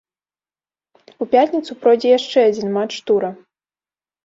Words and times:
У 1.25 1.27
пятніцу 1.35 1.71
пройдзе 1.85 2.09
яшчэ 2.17 2.39
адзін 2.49 2.69
матч 2.81 2.93
тура. 3.13 3.33